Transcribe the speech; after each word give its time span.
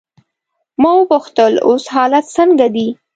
ما 0.81 0.91
وپوښتل: 0.97 1.53
اوس 1.67 1.83
حالات 1.93 2.25
څنګه 2.37 2.65
دي؟ 2.75 2.87